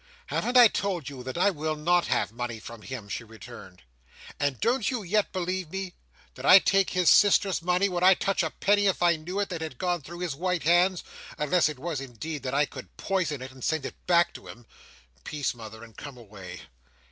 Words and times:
"Haven't 0.25 0.57
I 0.57 0.67
told 0.67 1.09
you, 1.09 1.21
that 1.21 1.37
I 1.37 1.51
will 1.51 1.75
not 1.75 2.07
have 2.07 2.31
money 2.31 2.59
from 2.59 2.81
him?" 2.81 3.07
she 3.07 3.23
returned. 3.23 3.83
"And 4.39 4.59
don't 4.59 4.89
you 4.89 5.03
yet 5.03 5.31
believe 5.31 5.69
me? 5.69 5.93
Did 6.33 6.43
I 6.43 6.57
take 6.57 6.89
his 6.89 7.07
sister's 7.07 7.61
money? 7.61 7.87
Would 7.87 8.01
I 8.01 8.15
touch 8.15 8.41
a 8.41 8.49
penny, 8.49 8.87
if 8.87 9.03
I 9.03 9.15
knew 9.15 9.39
it, 9.39 9.49
that 9.49 9.61
had 9.61 9.77
gone 9.77 10.01
through 10.01 10.21
his 10.21 10.33
white 10.33 10.63
hands—unless 10.63 11.69
it 11.69 11.77
was, 11.77 12.01
indeed, 12.01 12.41
that 12.41 12.55
I 12.55 12.65
could 12.65 12.97
poison 12.97 13.43
it, 13.43 13.51
and 13.51 13.63
send 13.63 13.85
it 13.85 14.07
back 14.07 14.33
to 14.33 14.47
him? 14.47 14.65
Peace, 15.23 15.53
mother, 15.53 15.83
and 15.83 15.95
come 15.95 16.17
away." 16.17 16.61